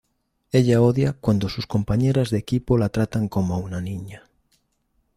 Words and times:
Ella 0.51 0.81
odia 0.81 1.13
cuando 1.13 1.47
sus 1.47 1.67
compañeras 1.67 2.31
de 2.31 2.39
equipo 2.39 2.75
la 2.79 2.89
tratan 2.89 3.27
como 3.29 3.59
una 3.59 3.81
niña. 3.81 4.23